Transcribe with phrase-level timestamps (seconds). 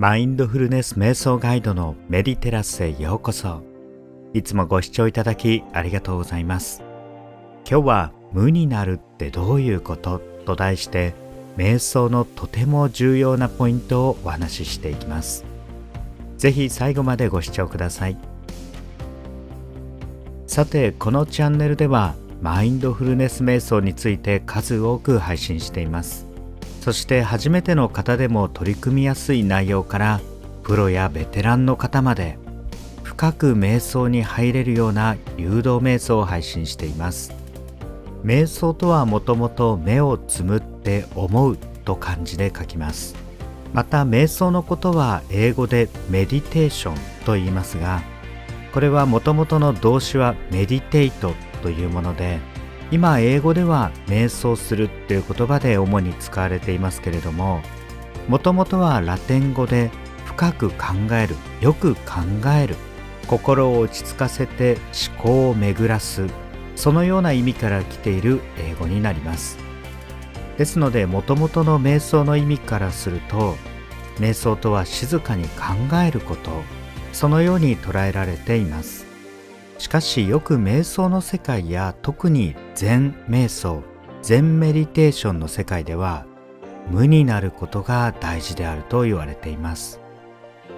[0.00, 3.60] マインドフルネス瞑想ガイドのメディテラスへようこそ。
[4.32, 6.82] いつもご視聴いただきありがとうございます。
[7.68, 11.12] 今日は無になるってどういうことと題して
[11.58, 15.44] 瞑想のとても重要なポイントをお話ししていきます。
[16.38, 18.16] ぜひ最後までご視聴ください。
[20.46, 26.29] さてこのチャンネルではマインドフルネス瞑想について数多く配信しています。
[26.80, 30.20] そして初めての方でも取り組みやすい内容から
[30.62, 32.38] プロやベテランの方まで
[33.02, 37.34] 深く瞑想に入れるような誘導瞑想を配信しています。
[38.24, 43.14] 瞑想とはもともと目をつむって思うと漢字で書きます。
[43.72, 46.94] また瞑想のことは英語でメディテーション
[47.24, 48.02] と言いますが
[48.72, 52.38] これはもともとの動詞はメディテイトというもので
[52.90, 57.62] 今英語では瞑想するっていう言葉で主に使われていますけれども
[58.28, 59.90] もともとはラテン語で
[60.24, 60.76] 深く考
[61.12, 62.00] えるよく考
[62.56, 62.76] える
[63.26, 64.78] 心を落ち着かせて
[65.12, 66.26] 思考を巡らす
[66.74, 69.58] そのような意味から来ている英語になります。
[70.56, 73.56] ですのでもともとの瞑想の意味からすると
[74.16, 76.50] 瞑想とは静かに考えること
[77.12, 79.09] そのように捉えられています。
[79.80, 83.82] しかしよく瞑想の世界や特に禅瞑想
[84.20, 86.26] 禅メディテーションの世界では
[86.90, 89.98] 無になることが大事であると言われています。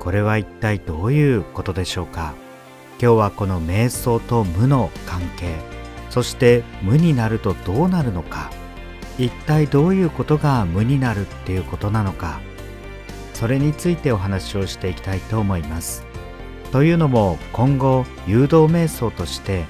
[0.00, 2.34] これは一体どういうことでしょうか？
[3.00, 5.54] 今日はこの瞑想と無の関係
[6.10, 8.50] そして無になるとどうなるのか？
[9.16, 12.40] 一体どういうことが無になるっていうことなのか？
[13.32, 16.04] それについてお話をしていきたいと思います。
[16.72, 19.64] というのも今後誘導瞑想として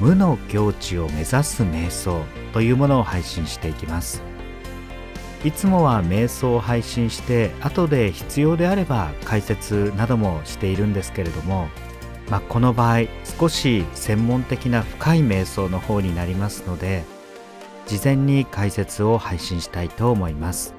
[0.00, 4.22] 無の境地を目指す瞑想というものを配信していきます。
[5.44, 11.68] いつもは瞑想を配信して後で必要であれば解説などもしているんですけれども、
[12.30, 13.00] まあ、この場合
[13.38, 17.04] 少し専門的な深い瞑想の方になりますので
[17.86, 20.74] 事前に解説を配信したいと思います。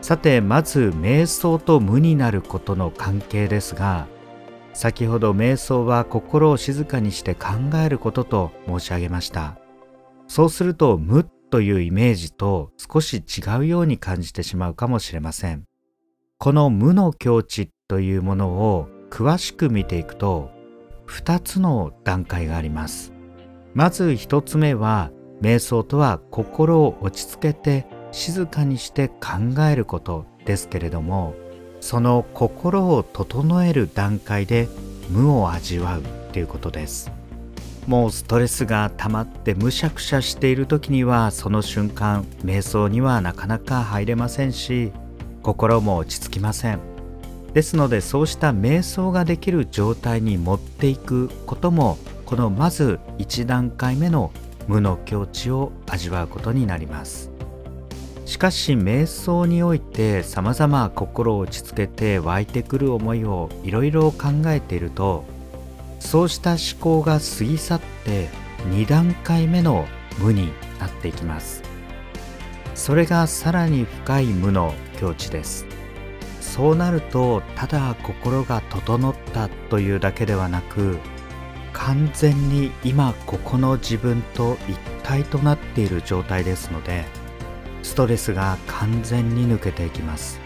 [0.00, 4.08] さてまず瞑想と無になることの関係ですが
[4.72, 7.48] 先ほど瞑想は心を静かにして考
[7.84, 9.58] えることと申し上げました。
[10.28, 15.64] そうすると無というイメージと少し違うように感じてしまうかもしれません。
[16.38, 20.50] この無の境地というものを詳しく見ていくと
[21.08, 23.12] 2つの段階があります。
[23.74, 25.10] まず1つ目は
[25.42, 31.34] 瞑想とは心を落ち着けて静かにして考えることですけれども
[31.80, 34.68] その心を整える段階で
[35.08, 37.10] 無を味わうということです。
[37.86, 44.92] もうストレスが溜まってむしゃくしゃしている時にはその瞬間瞑想にはなかなか入れませんし
[45.42, 46.78] 心も落ち着きません。
[47.54, 54.30] ですのでそうした瞑想ができる状態に持っていくこともこのまず1段階目の
[54.68, 57.29] 無の境地を味わうことになります。
[58.30, 65.24] しかし瞑想において様々心を落ち着けて湧いてくる思いをいろいろ考えていると
[65.98, 68.28] そうした思考が過ぎ去って
[68.70, 69.84] 2段階目の
[70.20, 71.64] 無になっていきます。
[72.76, 75.66] それがさらに深い無の境地です。
[76.40, 80.98] そうなるとただ心が整ったというだけではなく
[81.72, 87.18] 完全に今ここの自分と一体となっている状態ですので
[87.90, 90.40] ストレスが完全に抜けていきます。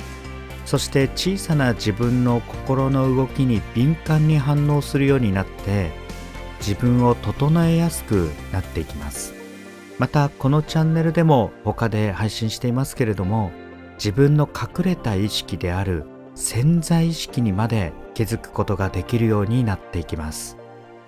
[0.64, 5.92] そして小さな自分の心の動きに敏感に反応するようになって
[6.58, 9.34] 自分を整えやすくなっていきます。
[9.98, 13.52] またこのチャンネルでも他で配信していますけれども
[13.96, 20.56] 自分の隠れた意識である潜在意識にまで気づくことができるようになっていきます。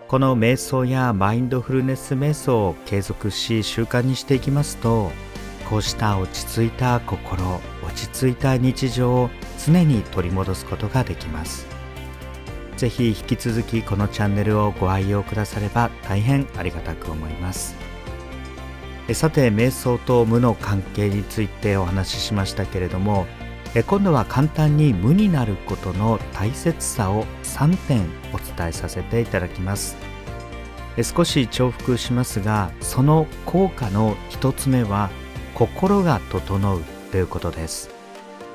[0.06, 5.10] この瞑想やマインドフルネス瞑想を継続し習慣にしていきますと
[5.68, 9.30] こうした落ち着いた心落ち着いた日常を
[9.64, 11.66] 常に取り戻すことができます。
[12.76, 17.74] ぜひ引き続きこのチャンネルをご愛用くだされば大変ありがたく思います。
[19.12, 23.26] さて瞑想と無の関係についてお話ししましたけれども
[23.86, 28.02] 今度は簡単に無になることの大切さを3点
[28.32, 29.96] お伝えさせていただきます。
[31.02, 35.10] 少し重複しますがその効果の1つ目は
[35.56, 37.88] 心が整うということです。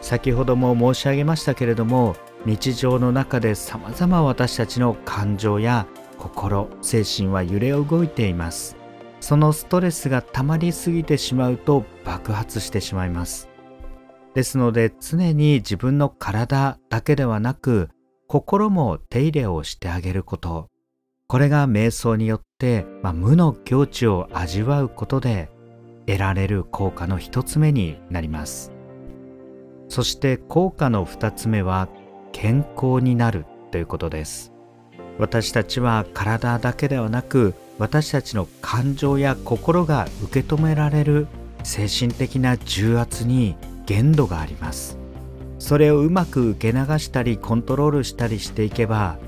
[0.01, 2.15] 先ほども申し上げましたけれども
[2.45, 5.88] 日常の中で様々私たちの感情や
[6.19, 8.75] 心精神は揺れ動いています。
[9.19, 13.50] そのストレスが溜まりすぎてしまうと爆発してしまいます。
[14.36, 17.89] ですので常に自分の体だけではなく
[18.27, 20.68] 心も手入れをしてあげること。
[21.25, 25.50] これが瞑想によって、まあ、無の境地を味わうことで
[26.06, 28.71] 得られる効果の一つ目になります。
[29.89, 31.89] そして効果の二つ目は
[32.31, 34.51] 健康になるということです。
[35.18, 41.27] 私たちは体だけではなく私たちの感情や心が受け止められる
[41.63, 43.56] 精神的な重圧に
[43.86, 45.01] 限度があります。
[45.62, 49.19] それをうまく受け流したりコントロールしたりしていけば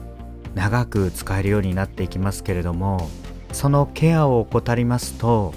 [0.55, 3.07] 長く使えるようになっていきますけれども
[3.51, 5.53] そのケアを怠りますと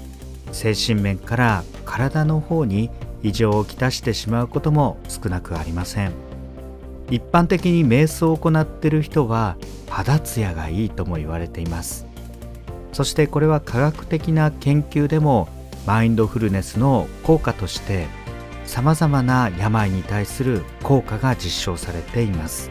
[0.56, 2.90] 精神面から体の方に
[3.22, 6.12] 異常をきたしてしまうことも少なくありません。
[7.10, 9.56] 一般的に瞑想を行っている人は
[9.90, 12.06] 肌ツヤがいいとも言われています。
[12.92, 15.48] そしてこれは科学的な研究でも
[15.86, 18.06] マインドフルネスの効果として
[18.64, 22.70] さまざまな病に対する効果が実証されています。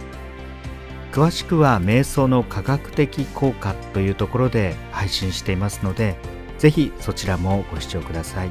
[1.11, 6.17] 詳しくは瞑想の科学的効果というところで配信していますので
[6.65, 8.49] ぜひそちらもご視聴ください。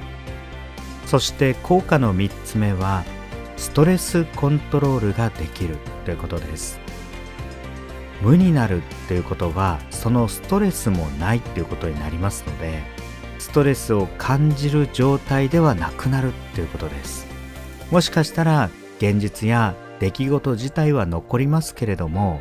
[1.05, 3.03] そして効果の3つ目は
[3.57, 6.79] ストレスコントロールができるということです。
[8.23, 12.85] 無になるっていうことはそのストレスもないっていうことになりますので
[13.41, 17.27] ストレスを感じる状態ではなくなるっていうことです。
[17.91, 22.41] もしかしたら現実や出来事自体は残りますけれども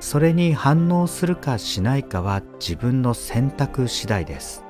[0.00, 4.63] それに反応するかしないかは自分の選択次第です。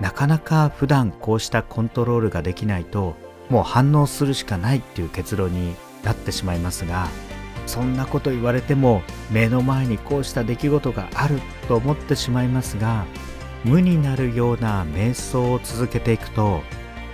[0.00, 3.14] なかなか普段こうしたコントロールができないと
[3.48, 7.08] もう反応するしかないっていう結論になってしまいますが
[7.66, 13.06] そんなこと言われても目の前にこうした出来事があると思ってしまいますが
[13.64, 16.62] 無になるような瞑想を続けていくと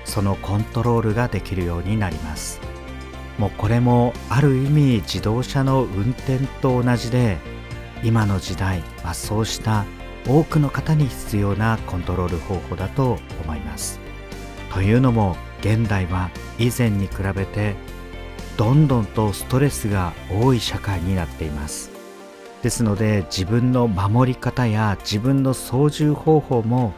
[0.04, 2.60] そのコントロールができるようになります。
[3.38, 7.38] もうこれもある意味自動車の運転と同じで
[8.02, 9.86] 今の時代、まあ、そうした
[10.26, 14.00] 多くの方に必要なコントロール方法だと思います。
[14.72, 17.74] というのも現代は以前に比べて
[18.56, 21.90] どんどんとストレスが多い社会になっています。
[22.62, 26.92] ですので自分の守り方や自分の操縦方法も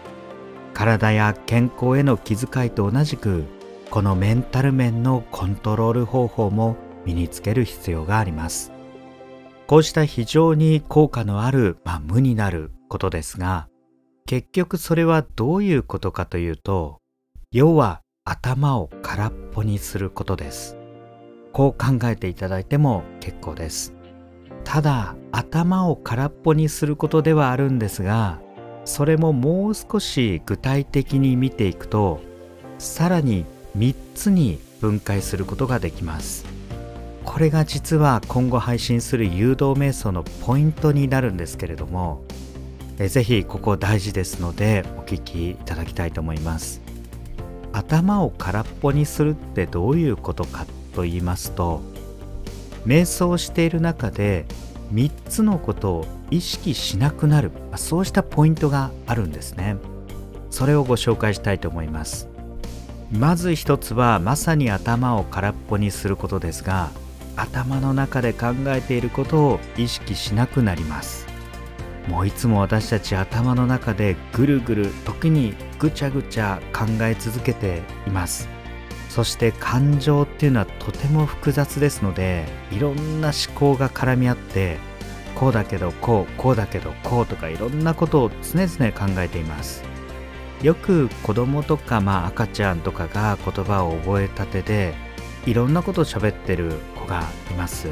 [0.75, 3.44] 体や健康への気遣いと同じく
[3.90, 8.72] このメンタル面のコントロール方法も身につける必要があります。
[9.66, 13.68] こうした非常に効果のある、まあ、無になることですが
[14.26, 16.98] 結局それはどういうことかというと
[17.50, 20.76] 要は頭を空っぽにすることです。
[21.52, 23.94] こう考えていただいても結構です。
[24.64, 28.40] ただ頭を空っぽにすることではあるんですが
[28.84, 32.20] それももう少し具体的に見ていくと
[32.78, 33.44] さらに
[33.76, 36.44] 3つに分解することができます。
[37.24, 42.22] これが実は今後配信する誘導瞑想のポイントになるんですけれども
[42.96, 46.80] ぜひここ大事ですのでお聞きいただきたいと思います。
[47.72, 51.80] 頭を空っぽにするってどういうことかと言いますと
[52.86, 54.44] 瞑想している中で
[54.92, 57.50] 3つのことを意識しなくなる。
[57.76, 59.76] そうしたポイントがあるんですね。
[60.50, 62.28] それをご紹介したいと思います。
[63.10, 66.90] まず一つはまさに頭を空っぽにすることですが
[67.37, 71.31] 頭の中で考えていることを意識しなくなります。
[72.09, 78.49] もういつも私たち頭の中でぐるぐる時にぐちゃぐちゃ考え続けています。
[79.09, 84.78] そして感情っていうのはとても複雑ですのでいろんな思考が絡み合って
[85.35, 89.85] こうだけどこうこうだけどこうとかいろんなことを常々考えています。
[90.62, 94.94] よく子供とか、まあ、赤ちゃんとかが言葉を覚えたてで
[95.44, 97.88] いろんなことを喋ってる子がいます。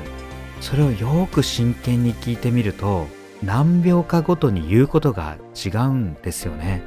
[0.61, 3.09] それをよく真剣に聞いてみると
[3.43, 6.83] 何秒かごとに言うことが違うんですよね。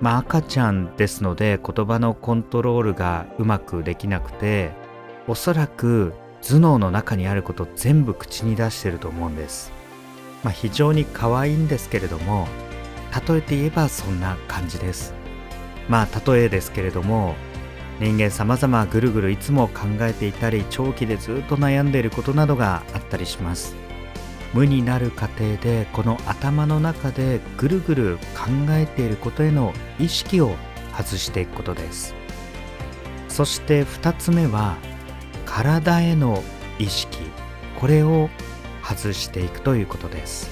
[0.00, 4.72] まあ赤ちゃんですので言葉のコントロールがうまくできなくて
[5.28, 6.12] おそらく
[6.42, 9.72] 頭脳の中にあること全部口に出してると思うんです。
[10.42, 12.48] まあ非常に可愛いんですけれども
[13.28, 15.14] 例えて言えばそんな感じです。
[15.88, 17.34] まあ例えですけれども
[18.00, 23.81] 人間様々ぐるぐるいつも考えていたり長期でずっと悩んでいることなどがあったりします。
[24.52, 30.56] 無になる過程でこの頭の中でぐるぐる考えていることへの意識を
[30.96, 32.14] 外していくことです。
[33.28, 34.76] そして2つ目は
[35.46, 36.42] 体への
[36.78, 37.18] 意識。
[37.82, 38.30] これを
[38.80, 40.48] 外していくということです、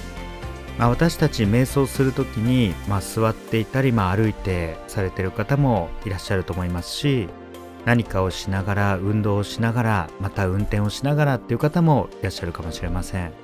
[0.77, 7.29] まあ、私たち瞑想する時に、まあ、座っていたり、まあ、歩いてされてる方もいらっしゃると思いますし
[7.85, 13.40] 何かをしながら運動をしながらまた運転をしながらっていう方もいらっしゃるかもしれません。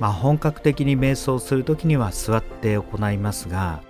[0.00, 3.82] まあ本格的に瞑想する時には座って行いますが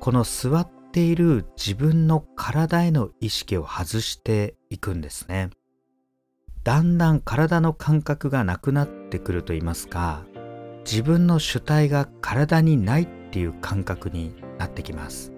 [0.00, 5.50] この座っている自分の体への意識を外していくんですね。
[6.64, 10.24] だんだん体の感覚がなくなってくると言いますか
[10.84, 15.32] 自分の主体が体にないっていう感覚になってきます。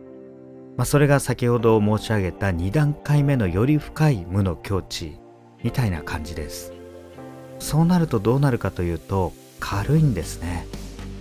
[0.76, 5.18] まあ、それが先ほど申し上げた2段階目のより深い無の境地
[5.62, 6.72] みたいな感じです。
[7.58, 9.32] そうなるとどうなるかというと
[9.64, 10.66] 軽いんですね、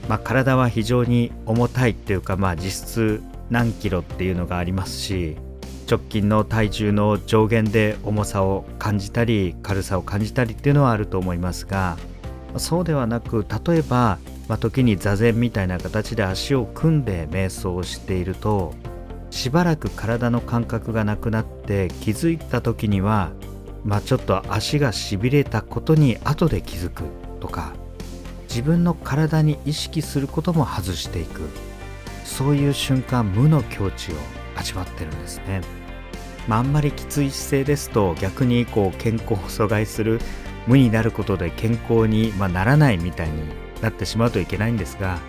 [0.09, 5.37] まあ、体は非常に重たいっていうか、まあ、実質何キロっていうのがありますし
[5.89, 11.97] 直近の体重の上限で重さを感じたり軽さを感じたりっていうのはあると思いますが
[12.57, 14.19] そうではなく例えば、
[14.49, 18.73] まあ、時に座禅みたいな形で足を組んで瞑想をしていると
[19.29, 23.31] しばらく体の感覚がなくなって気づいた時には
[23.85, 27.03] まあちょっと足がしびれたことに後で気づく
[27.39, 27.73] とか
[28.53, 31.49] 自分の体に意識することも外していく。
[32.23, 34.15] そういう瞬間無の境地を
[34.55, 35.61] 味わってるんですね、
[36.47, 40.19] まあ、あんまりきつい姿勢ですと逆にこう健康を阻害する
[40.67, 43.43] 無になることで健康に、まならないみたいに
[43.81, 45.19] なってしまうといけないんですが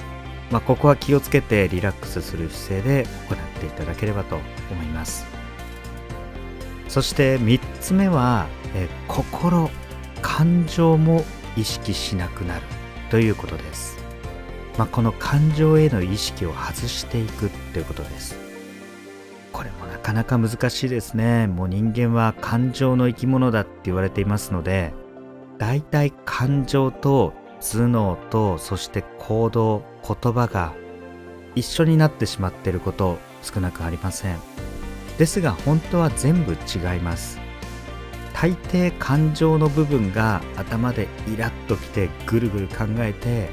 [0.50, 4.36] まあ、ここは気をつけてリラックスする姿勢で行っていただければと
[4.70, 5.26] 思います。
[6.86, 9.68] そして3つ目はえ心
[10.20, 11.24] 感情も
[11.56, 12.83] 意識しなくなる。
[13.14, 13.96] ということです、
[14.76, 18.36] まあ、この感情への意識を外していくということです。
[19.52, 21.46] これもなかなか難しいですね。
[21.46, 24.92] もう人間は感情の生き物だって言われていますので
[25.58, 30.74] だいたい感情と頭脳とそして行動言葉が
[31.54, 34.40] 一緒になってしまっていること少なくありません。
[35.18, 37.43] ですが本当は全部違います。
[38.34, 43.48] 大抵感情の部分が頭でイラッときてぐるぐる考えて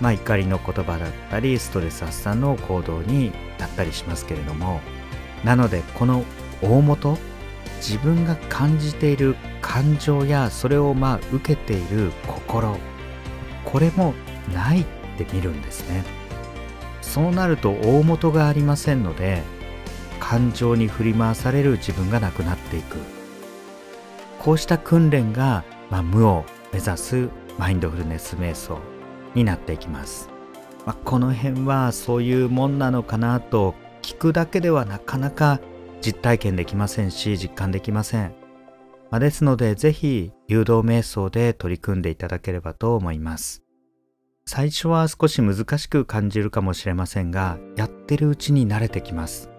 [0.00, 4.80] まあ怒りの言葉だったりストレス発散の行動になったりしますけれども
[5.44, 6.24] なのでこの
[6.62, 7.18] 大元
[7.76, 12.78] 自分が感じている感情やそれをまあ受けている心
[13.64, 14.14] これも
[14.54, 14.84] ないっ
[15.18, 16.04] て見るんですね。
[17.02, 19.42] そうなると大元がありませんので
[20.18, 23.13] 感情に振り回される自分がなくなっていく。
[24.44, 28.78] こうした訓練が、まあ、無を目指すマインドフルネス瞑想
[29.34, 30.28] になっていきます、
[30.86, 35.60] まあ、この辺はそういうもんなのかなと聞くだけではなかなか
[36.00, 38.44] 実体験できませんし実感できません
[39.14, 43.62] まあ、ですので、ぜひ誘導瞑想で取り組んでいただければと思います。
[44.44, 49.50] 最初は少し難しく感じるかもしれませんが、やってるうちに慣れてきます。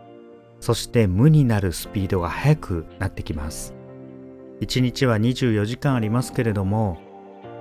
[0.60, 3.75] そして無になるスピードが速くなってきます。
[4.62, 6.98] 1日は24時間ありますけれども、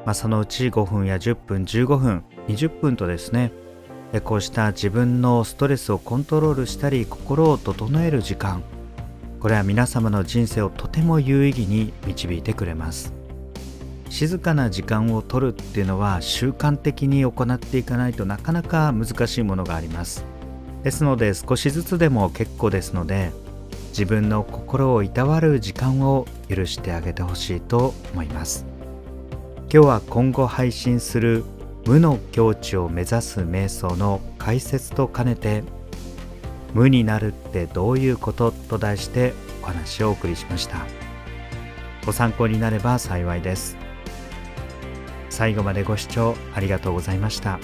[0.04, 3.52] まあ、そのうち5分や10分、15分、20分とですね、
[4.24, 8.62] こうした自分のストレスをコントロールしたり心を整える時間
[9.44, 13.12] これは皆様の人生をとても有意義に導いてくれます。
[14.08, 20.24] 静かな時間を取るっていうのは習慣的に行っていかないとなかなか難しいものがあります。
[20.82, 23.32] ですので少しずつでも結構ですので
[23.96, 28.66] 自分の心をいたわる時間を許してあげてほしいと思います。
[29.72, 31.44] 今日は今後配信する
[31.86, 35.62] 無の境地を目指す瞑想の解説と兼ねて
[36.72, 39.32] 無になるってどういうことと題して
[39.62, 40.78] お話をお送りしました。
[42.04, 43.76] ご参考になれば幸いです。
[45.30, 47.60] 最後までご視聴ありがとうございました。